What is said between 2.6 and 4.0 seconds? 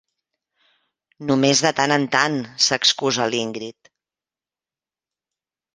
—s'excusa l'Ingrid.